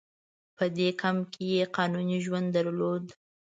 [0.57, 3.05] په دې کمپ کې یې قانوني ژوند درلود.